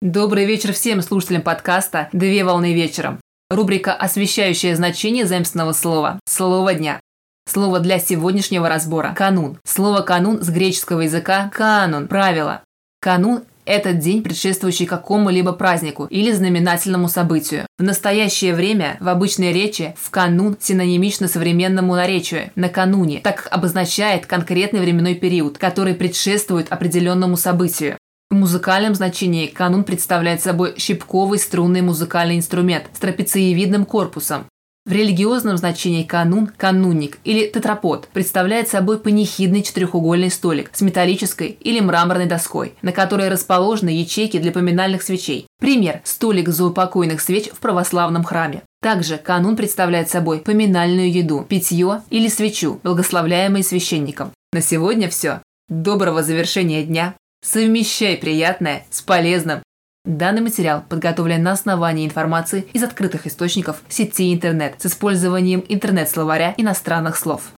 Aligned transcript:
Добрый 0.00 0.44
вечер 0.44 0.72
всем 0.72 1.02
слушателям 1.02 1.42
подкаста 1.42 2.08
«Две 2.12 2.44
волны 2.44 2.72
вечером». 2.72 3.18
Рубрика, 3.50 3.92
освещающая 3.92 4.76
значение 4.76 5.26
заимственного 5.26 5.72
слова 5.72 6.20
«Слово 6.24 6.74
дня». 6.74 7.00
Слово 7.52 7.80
для 7.80 7.98
сегодняшнего 7.98 8.68
разбора– 8.68 9.12
канун. 9.16 9.58
Слово 9.64 10.02
«канун» 10.02 10.40
с 10.40 10.50
греческого 10.50 11.00
языка– 11.00 11.50
канон, 11.52 12.06
правило. 12.06 12.62
Канун– 13.00 13.42
это 13.64 13.92
день, 13.92 14.22
предшествующий 14.22 14.86
какому-либо 14.86 15.52
празднику 15.52 16.04
или 16.04 16.30
знаменательному 16.30 17.08
событию. 17.08 17.66
В 17.76 17.82
настоящее 17.82 18.54
время 18.54 18.98
в 19.00 19.08
обычной 19.08 19.52
речи 19.52 19.96
в 19.98 20.10
канун 20.10 20.56
синонимично 20.60 21.26
современному 21.26 21.96
наречию 21.96 22.52
«накануне», 22.54 23.18
так 23.18 23.42
как 23.42 23.52
обозначает 23.52 24.26
конкретный 24.26 24.78
временной 24.78 25.16
период, 25.16 25.58
который 25.58 25.94
предшествует 25.94 26.70
определенному 26.70 27.36
событию. 27.36 27.96
В 28.30 28.34
музыкальном 28.34 28.94
значении 28.94 29.46
канун 29.46 29.84
представляет 29.84 30.42
собой 30.42 30.74
щипковый 30.76 31.38
струнный 31.38 31.80
музыкальный 31.80 32.36
инструмент 32.36 32.84
с 32.92 32.98
трапециевидным 32.98 33.86
корпусом. 33.86 34.44
В 34.84 34.92
религиозном 34.92 35.56
значении 35.56 36.02
канун, 36.02 36.46
канунник 36.46 37.18
или 37.24 37.46
тетрапод 37.46 38.08
представляет 38.12 38.68
собой 38.68 38.98
панихидный 38.98 39.62
четырехугольный 39.62 40.30
столик 40.30 40.70
с 40.74 40.82
металлической 40.82 41.48
или 41.48 41.80
мраморной 41.80 42.26
доской, 42.26 42.74
на 42.82 42.92
которой 42.92 43.30
расположены 43.30 43.90
ячейки 43.90 44.38
для 44.38 44.52
поминальных 44.52 45.02
свечей. 45.02 45.46
Пример– 45.58 46.02
столик 46.04 46.50
заупокойных 46.50 47.22
свеч 47.22 47.48
в 47.48 47.58
православном 47.60 48.24
храме. 48.24 48.62
Также 48.82 49.16
канун 49.16 49.56
представляет 49.56 50.10
собой 50.10 50.40
поминальную 50.40 51.10
еду, 51.10 51.46
питье 51.48 52.02
или 52.10 52.28
свечу, 52.28 52.78
благословляемые 52.82 53.64
священником. 53.64 54.32
На 54.52 54.60
сегодня 54.60 55.08
все. 55.08 55.40
Доброго 55.68 56.22
завершения 56.22 56.82
дня! 56.82 57.14
Совмещай 57.40 58.16
приятное 58.16 58.84
с 58.90 59.00
полезным. 59.00 59.62
Данный 60.04 60.40
материал 60.40 60.82
подготовлен 60.88 61.42
на 61.42 61.52
основании 61.52 62.06
информации 62.06 62.66
из 62.72 62.82
открытых 62.82 63.26
источников 63.26 63.82
сети 63.88 64.32
интернет 64.32 64.74
с 64.78 64.86
использованием 64.86 65.64
интернет-словаря 65.68 66.54
иностранных 66.56 67.16
слов. 67.16 67.52